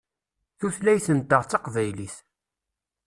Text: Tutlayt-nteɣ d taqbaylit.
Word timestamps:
Tutlayt-nteɣ 0.59 1.41
d 1.43 1.47
taqbaylit. 1.51 2.15